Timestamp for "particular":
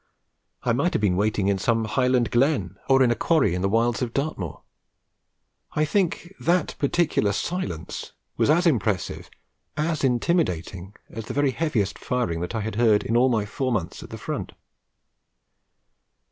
6.79-7.31